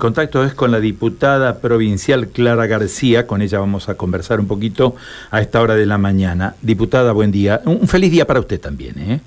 contacto 0.00 0.44
es 0.44 0.54
con 0.54 0.70
la 0.70 0.78
diputada 0.78 1.58
provincial 1.58 2.28
Clara 2.28 2.68
García, 2.68 3.26
con 3.26 3.42
ella 3.42 3.58
vamos 3.58 3.88
a 3.88 3.96
conversar 3.96 4.38
un 4.38 4.46
poquito 4.46 4.94
a 5.32 5.40
esta 5.40 5.60
hora 5.60 5.74
de 5.74 5.86
la 5.86 5.98
mañana. 5.98 6.54
Diputada, 6.62 7.10
buen 7.10 7.32
día. 7.32 7.62
Un 7.64 7.88
feliz 7.88 8.12
día 8.12 8.24
para 8.24 8.38
usted 8.38 8.60
también, 8.60 8.94
¿eh? 8.96 9.20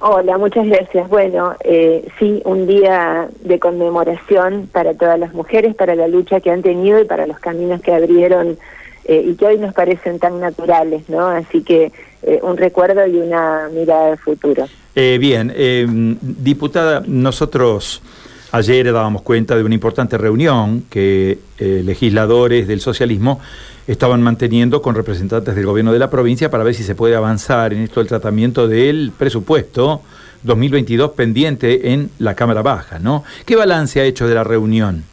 Hola, 0.00 0.36
muchas 0.36 0.66
gracias. 0.66 1.08
Bueno, 1.08 1.54
eh, 1.60 2.08
sí, 2.18 2.42
un 2.44 2.66
día 2.66 3.28
de 3.44 3.60
conmemoración 3.60 4.68
para 4.72 4.92
todas 4.94 5.20
las 5.20 5.32
mujeres, 5.34 5.76
para 5.76 5.94
la 5.94 6.08
lucha 6.08 6.40
que 6.40 6.50
han 6.50 6.62
tenido 6.62 7.00
y 7.00 7.04
para 7.04 7.28
los 7.28 7.38
caminos 7.38 7.80
que 7.80 7.94
abrieron 7.94 8.58
eh, 9.04 9.24
y 9.24 9.36
que 9.36 9.46
hoy 9.46 9.58
nos 9.58 9.72
parecen 9.72 10.18
tan 10.18 10.40
naturales, 10.40 11.08
¿no? 11.08 11.28
Así 11.28 11.62
que 11.62 11.92
eh, 12.24 12.40
un 12.42 12.56
recuerdo 12.56 13.06
y 13.06 13.18
una 13.18 13.68
mirada 13.72 14.10
al 14.10 14.18
futuro. 14.18 14.66
bien, 14.96 16.18
diputada, 16.20 17.04
nosotros... 17.06 18.02
Ayer 18.50 18.92
dábamos 18.92 19.22
cuenta 19.22 19.56
de 19.56 19.62
una 19.62 19.74
importante 19.74 20.16
reunión 20.16 20.84
que 20.88 21.38
eh, 21.58 21.82
legisladores 21.84 22.66
del 22.66 22.80
socialismo 22.80 23.40
estaban 23.86 24.22
manteniendo 24.22 24.80
con 24.80 24.94
representantes 24.94 25.54
del 25.54 25.66
gobierno 25.66 25.92
de 25.92 25.98
la 25.98 26.08
provincia 26.08 26.50
para 26.50 26.64
ver 26.64 26.74
si 26.74 26.82
se 26.82 26.94
puede 26.94 27.14
avanzar 27.14 27.72
en 27.72 27.82
esto 27.82 28.00
del 28.00 28.08
tratamiento 28.08 28.66
del 28.66 29.12
presupuesto 29.16 30.02
2022 30.42 31.12
pendiente 31.12 31.92
en 31.92 32.10
la 32.18 32.34
Cámara 32.34 32.62
Baja, 32.62 32.98
¿no? 32.98 33.24
¿Qué 33.44 33.56
balance 33.56 34.00
ha 34.00 34.04
hecho 34.04 34.26
de 34.26 34.34
la 34.34 34.44
reunión? 34.44 35.04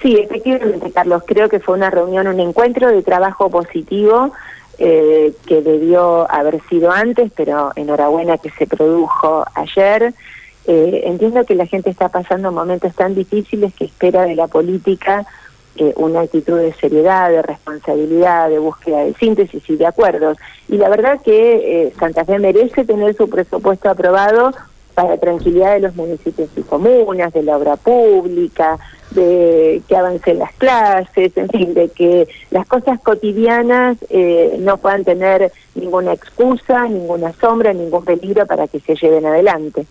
Sí, 0.00 0.16
efectivamente, 0.16 0.90
Carlos, 0.92 1.22
creo 1.26 1.48
que 1.48 1.60
fue 1.60 1.76
una 1.76 1.90
reunión, 1.90 2.26
un 2.26 2.40
encuentro 2.40 2.88
de 2.88 3.02
trabajo 3.02 3.50
positivo 3.50 4.32
eh, 4.78 5.34
que 5.46 5.60
debió 5.60 6.30
haber 6.30 6.60
sido 6.70 6.90
antes, 6.90 7.30
pero 7.36 7.72
enhorabuena 7.76 8.38
que 8.38 8.50
se 8.50 8.66
produjo 8.66 9.44
ayer. 9.54 10.14
Eh, 10.66 11.02
entiendo 11.06 11.44
que 11.44 11.54
la 11.54 11.66
gente 11.66 11.90
está 11.90 12.08
pasando 12.08 12.52
momentos 12.52 12.94
tan 12.94 13.14
difíciles 13.14 13.74
que 13.74 13.86
espera 13.86 14.24
de 14.24 14.34
la 14.34 14.46
política 14.46 15.26
eh, 15.76 15.94
una 15.96 16.20
actitud 16.20 16.58
de 16.58 16.74
seriedad, 16.74 17.30
de 17.30 17.42
responsabilidad, 17.42 18.50
de 18.50 18.58
búsqueda 18.58 19.04
de 19.04 19.14
síntesis 19.14 19.62
y 19.68 19.76
de 19.76 19.86
acuerdos. 19.86 20.36
Y 20.68 20.76
la 20.76 20.88
verdad 20.88 21.20
que 21.22 21.86
eh, 21.86 21.92
Santa 21.98 22.24
Fe 22.24 22.38
merece 22.38 22.84
tener 22.84 23.16
su 23.16 23.30
presupuesto 23.30 23.88
aprobado 23.88 24.52
para 24.94 25.16
tranquilidad 25.16 25.74
de 25.74 25.80
los 25.80 25.96
municipios 25.96 26.50
y 26.56 26.62
comunas, 26.62 27.32
de 27.32 27.42
la 27.42 27.56
obra 27.56 27.76
pública, 27.76 28.78
de 29.12 29.80
que 29.88 29.96
avancen 29.96 30.40
las 30.40 30.52
clases, 30.54 31.34
en 31.36 31.48
fin, 31.48 31.72
de 31.72 31.88
que 31.88 32.28
las 32.50 32.66
cosas 32.66 33.00
cotidianas 33.00 33.96
no 34.58 34.76
puedan 34.76 35.04
tener 35.04 35.50
ninguna 35.74 36.12
excusa, 36.12 36.86
ninguna 36.86 37.32
sombra, 37.32 37.72
ningún 37.72 38.04
peligro 38.04 38.44
para 38.46 38.68
que 38.68 38.80
se 38.80 38.94
lleven 38.96 39.24
adelante. 39.24 39.86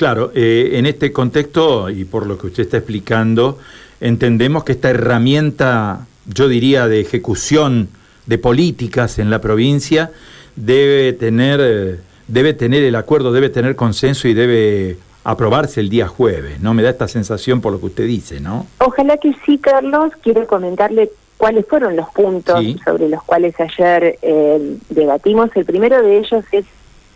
Claro, 0.00 0.32
eh, 0.34 0.70
en 0.78 0.86
este 0.86 1.12
contexto, 1.12 1.90
y 1.90 2.06
por 2.06 2.26
lo 2.26 2.38
que 2.38 2.46
usted 2.46 2.62
está 2.62 2.78
explicando, 2.78 3.58
entendemos 4.00 4.64
que 4.64 4.72
esta 4.72 4.88
herramienta, 4.88 6.06
yo 6.24 6.48
diría, 6.48 6.88
de 6.88 7.00
ejecución 7.00 7.90
de 8.24 8.38
políticas 8.38 9.18
en 9.18 9.28
la 9.28 9.42
provincia, 9.42 10.10
debe 10.56 11.12
tener, 11.12 11.60
eh, 11.62 11.98
debe 12.28 12.54
tener 12.54 12.82
el 12.82 12.94
acuerdo, 12.94 13.30
debe 13.30 13.50
tener 13.50 13.76
consenso 13.76 14.26
y 14.26 14.32
debe 14.32 14.96
aprobarse 15.22 15.80
el 15.80 15.90
día 15.90 16.08
jueves, 16.08 16.62
¿no? 16.62 16.72
Me 16.72 16.82
da 16.82 16.88
esta 16.88 17.06
sensación 17.06 17.60
por 17.60 17.74
lo 17.74 17.78
que 17.78 17.86
usted 17.86 18.06
dice, 18.06 18.40
¿no? 18.40 18.68
Ojalá 18.78 19.18
que 19.18 19.34
sí, 19.44 19.58
Carlos. 19.58 20.14
Quiero 20.22 20.46
comentarle 20.46 21.10
cuáles 21.36 21.66
fueron 21.66 21.94
los 21.94 22.08
puntos 22.08 22.64
sobre 22.86 23.06
los 23.10 23.22
cuales 23.24 23.54
ayer 23.60 24.18
eh, 24.22 24.78
debatimos. 24.88 25.50
El 25.54 25.66
primero 25.66 26.02
de 26.02 26.20
ellos 26.20 26.42
es 26.52 26.64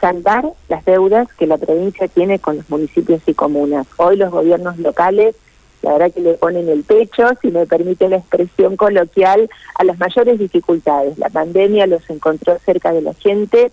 saldar 0.05 0.53
las 0.69 0.85
deudas 0.85 1.29
que 1.33 1.47
la 1.47 1.57
provincia 1.57 2.07
tiene 2.09 2.39
con 2.39 2.59
los 2.59 2.69
municipios 2.69 3.23
y 3.25 3.33
comunas. 3.33 3.87
Hoy 3.97 4.19
los 4.19 4.31
gobiernos 4.31 4.77
locales, 4.79 5.35
la 5.81 5.93
verdad 5.93 6.13
que 6.13 6.21
le 6.21 6.35
ponen 6.35 6.69
el 6.69 6.83
pecho, 6.85 7.31
si 7.41 7.51
me 7.51 7.65
permite 7.65 8.11
la 8.11 8.17
expresión 8.17 8.77
coloquial, 8.77 9.49
a 9.77 9.85
las 9.85 9.99
mayores 9.99 10.39
dificultades. 10.39 11.17
La 11.17 11.31
pandemia 11.31 11.87
los 11.87 12.03
encontró 12.11 12.59
cerca 12.67 12.93
de 12.93 13.01
la 13.01 13.15
gente, 13.15 13.73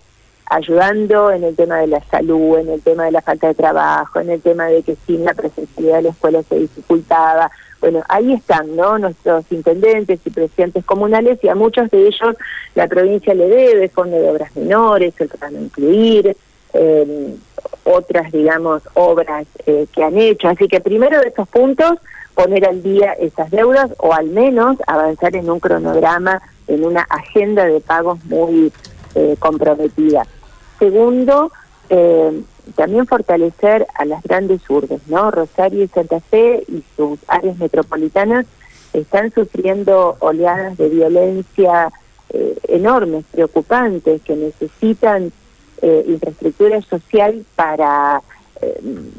ayudando 0.51 1.31
en 1.31 1.45
el 1.45 1.55
tema 1.55 1.77
de 1.77 1.87
la 1.87 2.03
salud, 2.03 2.57
en 2.57 2.69
el 2.69 2.81
tema 2.81 3.05
de 3.05 3.11
la 3.11 3.21
falta 3.21 3.47
de 3.47 3.53
trabajo, 3.53 4.19
en 4.19 4.29
el 4.29 4.41
tema 4.41 4.65
de 4.65 4.83
que 4.83 4.97
sin 5.07 5.23
la 5.23 5.33
presencialidad 5.33 5.97
de 5.97 6.01
la 6.01 6.09
escuela 6.09 6.43
se 6.43 6.59
dificultaba. 6.59 7.49
Bueno, 7.79 8.03
ahí 8.09 8.33
están, 8.33 8.75
¿no? 8.75 8.97
Nuestros 8.97 9.45
intendentes 9.49 10.19
y 10.25 10.29
presidentes 10.29 10.83
comunales 10.83 11.39
y 11.41 11.47
a 11.47 11.55
muchos 11.55 11.89
de 11.89 12.05
ellos 12.05 12.35
la 12.75 12.87
provincia 12.87 13.33
le 13.33 13.47
debe 13.47 13.87
fondo 13.87 14.17
de 14.17 14.29
obras 14.29 14.53
menores, 14.57 15.13
el 15.19 15.29
plan 15.29 15.55
incluir, 15.55 16.35
eh, 16.73 17.35
otras, 17.85 18.29
digamos, 18.33 18.83
obras 18.93 19.47
eh, 19.65 19.87
que 19.93 20.03
han 20.03 20.17
hecho. 20.17 20.49
Así 20.49 20.67
que 20.67 20.81
primero 20.81 21.21
de 21.21 21.29
estos 21.29 21.47
puntos, 21.47 21.93
poner 22.35 22.65
al 22.65 22.83
día 22.83 23.13
esas 23.13 23.49
deudas 23.51 23.91
o 23.99 24.13
al 24.13 24.27
menos 24.27 24.75
avanzar 24.85 25.33
en 25.33 25.49
un 25.49 25.61
cronograma, 25.61 26.41
en 26.67 26.83
una 26.83 27.03
agenda 27.03 27.65
de 27.65 27.79
pagos 27.79 28.23
muy 28.25 28.73
eh, 29.15 29.37
comprometida. 29.39 30.27
Segundo, 30.81 31.51
eh, 31.91 32.41
también 32.75 33.05
fortalecer 33.05 33.85
a 33.93 34.03
las 34.03 34.23
grandes 34.23 34.67
urbes, 34.67 35.07
¿no? 35.07 35.29
Rosario 35.29 35.83
y 35.83 35.87
Santa 35.89 36.19
Fe 36.19 36.63
y 36.67 36.83
sus 36.97 37.19
áreas 37.27 37.59
metropolitanas 37.59 38.47
están 38.91 39.31
sufriendo 39.31 40.17
oleadas 40.21 40.75
de 40.79 40.89
violencia 40.89 41.89
eh, 42.29 42.57
enormes, 42.67 43.25
preocupantes, 43.31 44.23
que 44.23 44.35
necesitan 44.35 45.31
eh, 45.83 46.03
infraestructura 46.07 46.81
social 46.81 47.45
para, 47.55 48.23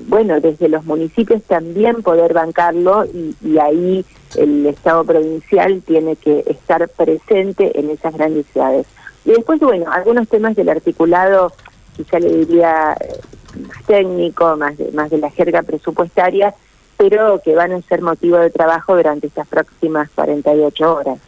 bueno, 0.08 0.40
desde 0.40 0.68
los 0.68 0.84
municipios 0.84 1.44
también 1.44 2.02
poder 2.02 2.34
bancarlo 2.34 3.04
y, 3.04 3.36
y 3.40 3.58
ahí 3.58 4.04
el 4.34 4.66
Estado 4.66 5.04
provincial 5.04 5.80
tiene 5.86 6.16
que 6.16 6.42
estar 6.44 6.88
presente 6.88 7.78
en 7.78 7.90
esas 7.90 8.14
grandes 8.14 8.46
ciudades. 8.46 8.84
Y 9.24 9.30
después, 9.30 9.60
bueno, 9.60 9.90
algunos 9.90 10.28
temas 10.28 10.56
del 10.56 10.68
articulado, 10.68 11.52
quizá 11.96 12.18
le 12.18 12.38
diría 12.38 12.96
eh, 13.00 13.20
más 13.60 13.82
técnico, 13.84 14.56
más 14.56 14.76
de, 14.78 14.90
más 14.92 15.10
de 15.10 15.18
la 15.18 15.30
jerga 15.30 15.62
presupuestaria, 15.62 16.54
pero 16.96 17.40
que 17.44 17.54
van 17.54 17.72
a 17.72 17.80
ser 17.82 18.02
motivo 18.02 18.38
de 18.38 18.50
trabajo 18.50 18.96
durante 18.96 19.26
estas 19.26 19.46
próximas 19.48 20.08
48 20.14 20.94
horas. 20.94 21.18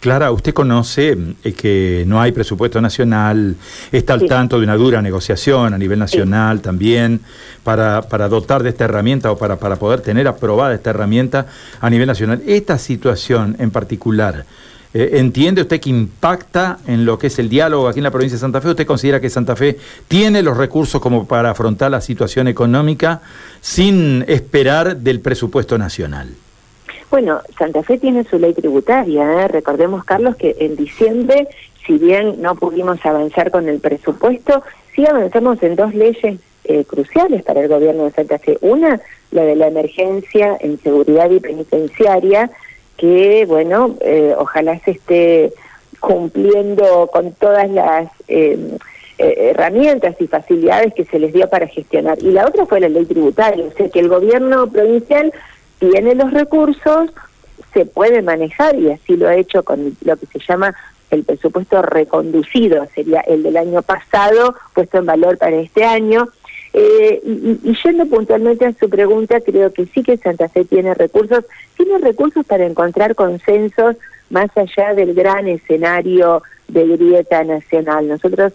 Clara, 0.00 0.30
usted 0.30 0.52
conoce 0.52 1.16
eh, 1.42 1.52
que 1.52 2.04
no 2.06 2.20
hay 2.20 2.30
presupuesto 2.30 2.80
nacional, 2.80 3.56
está 3.90 4.12
al 4.12 4.26
tanto 4.26 4.58
de 4.58 4.64
una 4.64 4.76
dura 4.76 5.00
negociación 5.00 5.72
a 5.72 5.78
nivel 5.78 5.98
nacional 5.98 6.60
también 6.60 7.20
para, 7.64 8.02
para 8.02 8.28
dotar 8.28 8.62
de 8.62 8.68
esta 8.68 8.84
herramienta 8.84 9.32
o 9.32 9.38
para, 9.38 9.56
para 9.56 9.76
poder 9.76 10.02
tener 10.02 10.28
aprobada 10.28 10.74
esta 10.74 10.90
herramienta 10.90 11.46
a 11.80 11.90
nivel 11.90 12.06
nacional. 12.06 12.42
Esta 12.46 12.78
situación 12.78 13.56
en 13.58 13.70
particular, 13.70 14.44
eh, 14.94 15.10
¿Entiende 15.14 15.62
usted 15.62 15.80
que 15.80 15.90
impacta 15.90 16.78
en 16.86 17.04
lo 17.04 17.18
que 17.18 17.26
es 17.26 17.38
el 17.38 17.48
diálogo 17.48 17.88
aquí 17.88 17.98
en 17.98 18.04
la 18.04 18.10
provincia 18.10 18.36
de 18.36 18.40
Santa 18.40 18.60
Fe? 18.60 18.70
¿Usted 18.70 18.86
considera 18.86 19.20
que 19.20 19.28
Santa 19.28 19.56
Fe 19.56 19.76
tiene 20.08 20.42
los 20.42 20.56
recursos 20.56 21.00
como 21.00 21.26
para 21.26 21.50
afrontar 21.50 21.90
la 21.90 22.00
situación 22.00 22.48
económica 22.48 23.20
sin 23.60 24.24
esperar 24.28 24.96
del 24.96 25.20
presupuesto 25.20 25.76
nacional? 25.76 26.30
Bueno, 27.10 27.40
Santa 27.58 27.82
Fe 27.82 27.98
tiene 27.98 28.24
su 28.24 28.38
ley 28.38 28.52
tributaria. 28.52 29.44
¿eh? 29.44 29.48
Recordemos, 29.48 30.04
Carlos, 30.04 30.36
que 30.36 30.56
en 30.58 30.76
diciembre, 30.76 31.48
si 31.86 31.98
bien 31.98 32.40
no 32.40 32.54
pudimos 32.56 33.04
avanzar 33.04 33.50
con 33.50 33.68
el 33.68 33.80
presupuesto, 33.80 34.62
sí 34.94 35.06
avanzamos 35.06 35.62
en 35.62 35.76
dos 35.76 35.94
leyes 35.94 36.40
eh, 36.64 36.84
cruciales 36.84 37.44
para 37.44 37.60
el 37.60 37.68
gobierno 37.68 38.04
de 38.04 38.10
Santa 38.10 38.38
Fe. 38.38 38.58
Una, 38.60 39.00
la 39.30 39.42
de 39.42 39.54
la 39.54 39.68
emergencia 39.68 40.56
en 40.60 40.80
seguridad 40.80 41.30
y 41.30 41.38
penitenciaria, 41.38 42.50
que, 42.96 43.44
bueno, 43.46 43.96
eh, 44.00 44.34
ojalá 44.36 44.78
se 44.80 44.92
esté 44.92 45.52
cumpliendo 46.00 47.08
con 47.12 47.32
todas 47.32 47.70
las 47.70 48.08
em, 48.28 48.76
eh, 49.18 49.50
herramientas 49.50 50.14
y 50.20 50.26
facilidades 50.26 50.92
que 50.94 51.04
se 51.04 51.18
les 51.18 51.32
dio 51.32 51.48
para 51.48 51.66
gestionar. 51.66 52.18
Y 52.22 52.32
la 52.32 52.46
otra 52.46 52.66
fue 52.66 52.80
la 52.80 52.88
ley 52.88 53.06
tributaria, 53.06 53.64
o 53.64 53.76
sea 53.76 53.88
que 53.88 54.00
el 54.00 54.08
gobierno 54.08 54.66
provincial 54.66 55.32
tiene 55.78 56.14
los 56.14 56.32
recursos, 56.32 57.10
se 57.72 57.86
puede 57.86 58.22
manejar 58.22 58.78
y 58.78 58.90
así 58.90 59.16
lo 59.16 59.28
ha 59.28 59.34
hecho 59.34 59.62
con 59.62 59.96
lo 60.02 60.16
que 60.16 60.26
se 60.26 60.38
llama 60.38 60.74
el 61.10 61.24
presupuesto 61.24 61.82
reconducido, 61.82 62.86
sería 62.94 63.20
el 63.20 63.42
del 63.42 63.56
año 63.56 63.82
pasado 63.82 64.54
puesto 64.74 64.98
en 64.98 65.06
valor 65.06 65.38
para 65.38 65.56
este 65.56 65.84
año, 65.84 66.28
eh, 66.78 67.22
y, 67.24 67.74
yendo 67.82 68.04
puntualmente 68.04 68.66
a 68.66 68.72
su 68.74 68.90
pregunta, 68.90 69.40
creo 69.40 69.72
que 69.72 69.86
sí 69.86 70.02
que 70.02 70.18
Santa 70.18 70.50
Fe 70.50 70.66
tiene 70.66 70.92
recursos, 70.92 71.46
tiene 71.74 71.96
recursos 71.96 72.44
para 72.44 72.66
encontrar 72.66 73.14
consensos 73.14 73.96
más 74.28 74.50
allá 74.54 74.92
del 74.92 75.14
gran 75.14 75.48
escenario 75.48 76.42
de 76.68 76.86
grieta 76.86 77.42
nacional. 77.44 78.08
Nosotros 78.08 78.52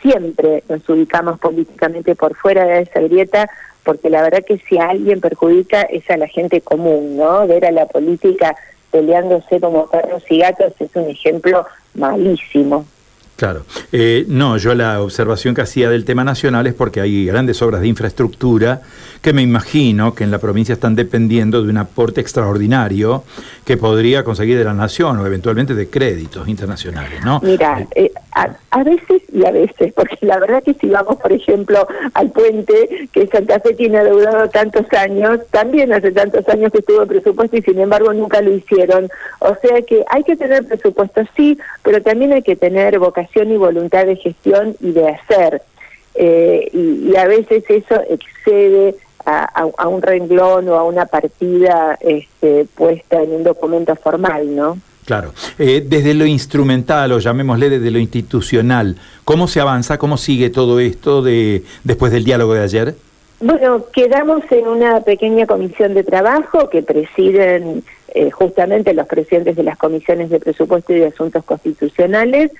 siempre 0.00 0.64
nos 0.70 0.88
ubicamos 0.88 1.38
políticamente 1.38 2.14
por 2.14 2.34
fuera 2.34 2.64
de 2.64 2.80
esa 2.80 3.00
grieta, 3.00 3.50
porque 3.84 4.08
la 4.08 4.22
verdad 4.22 4.42
que 4.42 4.56
si 4.56 4.78
a 4.78 4.88
alguien 4.88 5.20
perjudica 5.20 5.82
es 5.82 6.08
a 6.08 6.16
la 6.16 6.28
gente 6.28 6.62
común, 6.62 7.18
¿no? 7.18 7.46
Ver 7.46 7.66
a 7.66 7.72
la 7.72 7.84
política 7.84 8.56
peleándose 8.90 9.60
como 9.60 9.86
perros 9.86 10.24
y 10.30 10.38
gatos 10.38 10.72
es 10.78 10.96
un 10.96 11.10
ejemplo 11.10 11.66
malísimo. 11.92 12.86
Claro. 13.40 13.62
Eh, 13.90 14.26
no, 14.28 14.58
yo 14.58 14.74
la 14.74 15.00
observación 15.00 15.54
que 15.54 15.62
hacía 15.62 15.88
del 15.88 16.04
tema 16.04 16.24
nacional 16.24 16.66
es 16.66 16.74
porque 16.74 17.00
hay 17.00 17.24
grandes 17.24 17.62
obras 17.62 17.80
de 17.80 17.88
infraestructura 17.88 18.82
que 19.22 19.32
me 19.32 19.40
imagino 19.40 20.14
que 20.14 20.24
en 20.24 20.30
la 20.30 20.38
provincia 20.38 20.74
están 20.74 20.94
dependiendo 20.94 21.62
de 21.62 21.70
un 21.70 21.78
aporte 21.78 22.20
extraordinario 22.20 23.24
que 23.64 23.78
podría 23.78 24.24
conseguir 24.24 24.58
de 24.58 24.64
la 24.64 24.74
nación 24.74 25.18
o 25.18 25.26
eventualmente 25.26 25.74
de 25.74 25.88
créditos 25.88 26.48
internacionales, 26.48 27.24
¿no? 27.24 27.40
Mira, 27.42 27.86
eh, 27.94 28.12
a, 28.32 28.82
veces 28.84 29.22
y 29.32 29.46
a 29.46 29.50
veces, 29.50 29.92
porque 29.94 30.18
la 30.20 30.38
verdad 30.38 30.62
que 30.62 30.74
si 30.74 30.88
vamos, 30.88 31.16
por 31.16 31.32
ejemplo, 31.32 31.86
al 32.12 32.30
puente 32.30 33.08
que 33.10 33.26
Santa 33.26 33.58
Fe 33.60 33.72
tiene 33.72 33.98
adeudado 33.98 34.50
tantos 34.50 34.84
años, 34.92 35.40
también 35.50 35.94
hace 35.94 36.12
tantos 36.12 36.46
años 36.48 36.72
que 36.72 36.78
estuvo 36.78 37.06
presupuesto 37.06 37.56
y 37.56 37.62
sin 37.62 37.78
embargo 37.78 38.12
nunca 38.12 38.42
lo 38.42 38.54
hicieron. 38.54 39.08
O 39.38 39.56
sea 39.62 39.80
que 39.82 40.04
hay 40.10 40.24
que 40.24 40.36
tener 40.36 40.66
presupuesto, 40.66 41.22
sí, 41.36 41.58
pero 41.82 42.02
también 42.02 42.32
hay 42.32 42.42
que 42.42 42.56
tener 42.56 42.98
vocación 42.98 43.29
y 43.34 43.56
voluntad 43.56 44.06
de 44.06 44.16
gestión 44.16 44.76
y 44.80 44.92
de 44.92 45.08
hacer. 45.08 45.62
Eh, 46.14 46.68
y, 46.72 47.16
a 47.16 47.26
veces 47.26 47.64
eso 47.68 48.00
excede 48.08 48.96
a, 49.24 49.86
un 49.86 50.02
renglón 50.02 50.68
o 50.68 50.74
a 50.74 50.82
una 50.82 51.06
partida 51.06 51.96
este, 52.00 52.66
puesta 52.74 53.22
en 53.22 53.32
un 53.32 53.44
documento 53.44 53.94
formal, 53.94 54.54
¿no? 54.56 54.78
Claro. 55.04 55.32
Eh, 55.58 55.84
desde 55.86 56.14
lo 56.14 56.26
instrumental, 56.26 57.12
o 57.12 57.18
llamémosle 57.18 57.70
desde 57.70 57.90
lo 57.90 57.98
institucional, 57.98 58.96
¿cómo 59.24 59.48
se 59.48 59.60
avanza, 59.60 59.98
cómo 59.98 60.16
sigue 60.16 60.50
todo 60.50 60.80
esto 60.80 61.22
de, 61.22 61.64
después 61.84 62.12
del 62.12 62.24
diálogo 62.24 62.54
de 62.54 62.62
ayer? 62.62 62.94
Bueno, 63.40 63.86
quedamos 63.90 64.42
en 64.50 64.68
una 64.68 65.00
pequeña 65.00 65.46
comisión 65.46 65.94
de 65.94 66.04
trabajo 66.04 66.68
que 66.68 66.82
presiden 66.82 67.82
eh, 68.08 68.30
justamente 68.30 68.92
los 68.92 69.06
presidentes 69.06 69.56
de 69.56 69.62
las 69.62 69.78
comisiones 69.78 70.28
de 70.28 70.38
presupuesto 70.38 70.92
y 70.92 70.98
de 71.00 71.06
asuntos 71.06 71.42
constitucionales, 71.44 72.50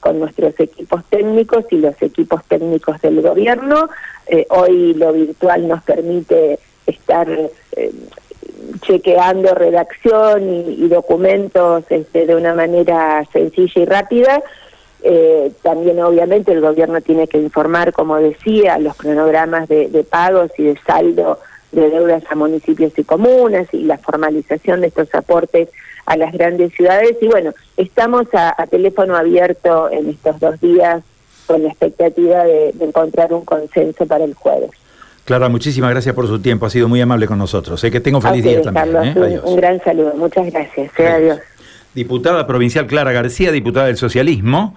con 0.00 0.18
nuestros 0.18 0.58
equipos 0.58 1.04
técnicos 1.10 1.66
y 1.70 1.76
los 1.76 2.00
equipos 2.02 2.42
técnicos 2.46 3.00
del 3.00 3.22
gobierno. 3.22 3.88
Eh, 4.26 4.46
hoy 4.50 4.94
lo 4.94 5.12
virtual 5.12 5.68
nos 5.68 5.84
permite 5.84 6.58
estar 6.86 7.28
eh, 7.28 7.92
chequeando 8.80 9.54
redacción 9.54 10.48
y, 10.68 10.88
documentos 10.88 11.84
este, 11.90 12.26
de 12.26 12.34
una 12.34 12.54
manera 12.54 13.24
sencilla 13.32 13.82
y 13.82 13.84
rápida 13.84 14.42
eh, 15.10 15.52
también 15.62 15.98
obviamente 16.00 16.52
el 16.52 16.60
gobierno 16.60 17.00
tiene 17.00 17.26
que 17.28 17.38
informar, 17.38 17.94
como 17.94 18.16
decía, 18.16 18.78
los 18.78 18.94
cronogramas 18.94 19.66
de, 19.66 20.06
pagos 20.08 20.50
y 20.58 20.64
de 20.64 20.78
saldo 20.86 21.38
de 21.72 21.88
deudas 21.88 22.22
a 22.28 22.34
municipios 22.34 22.92
y 22.98 23.04
comunas 23.04 23.66
y 23.72 23.84
la 23.84 23.96
formalización 23.96 24.82
de 24.82 24.88
estos 24.88 25.14
aportes 25.14 25.70
a 26.04 26.18
las 26.18 26.30
grandes 26.34 26.74
ciudades. 26.74 27.16
Y 27.22 27.26
bueno, 27.26 27.54
estamos 27.78 28.26
a, 28.34 28.54
teléfono 28.66 29.16
abierto 29.16 29.90
en 29.90 30.10
estos 30.10 30.38
dos 30.40 30.60
días 30.60 31.02
con 31.46 31.62
la 31.62 31.70
expectativa 31.70 32.44
de, 32.44 32.74
encontrar 32.78 33.32
un 33.32 33.46
consenso 33.46 34.04
para 34.04 34.24
el 34.24 34.34
jueves. 34.34 34.72
Clara, 35.24 35.48
muchísimas 35.48 35.90
gracias 35.90 36.14
por 36.14 36.26
su 36.26 36.38
tiempo, 36.38 36.66
ha 36.66 36.70
sido 36.70 36.86
muy 36.86 37.00
amable 37.00 37.26
con 37.26 37.38
nosotros. 37.38 37.80
Sé 37.80 37.90
que 37.90 38.00
tengo 38.00 38.20
feliz 38.20 38.44
día 38.44 38.60
también. 38.60 39.16
¿eh? 39.16 39.40
Un, 39.42 39.56
gran 39.56 39.82
saludo, 39.82 40.12
muchas 40.16 40.52
gracias. 40.52 40.90
Adiós. 41.00 41.38
Diputada 41.94 42.46
provincial 42.46 42.86
Clara 42.86 43.10
García, 43.12 43.50
diputada 43.50 43.86
del 43.86 43.96
socialismo. 43.96 44.76